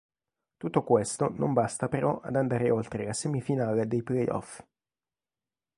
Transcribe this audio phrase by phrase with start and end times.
[0.57, 4.59] Tutto questo non basta però ad andare oltre la semifinale dei playoff.